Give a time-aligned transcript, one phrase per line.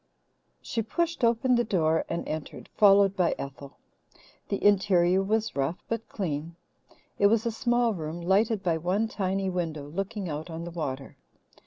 [0.63, 3.77] She pushed open the door and entered, followed by Ethel.
[4.49, 6.55] The interior was rough but clean.
[7.19, 11.17] It was a small room, lighted by one tiny window looking out on the water.